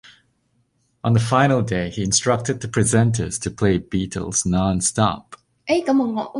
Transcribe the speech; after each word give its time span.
On 1.03 1.13
the 1.13 1.19
final 1.19 1.61
day, 1.61 1.91
he 1.91 2.01
instructed 2.01 2.59
the 2.61 2.67
presenters 2.67 3.39
to 3.39 3.51
play 3.51 3.77
Beatles 3.77 4.47
non-stop. 4.47 5.35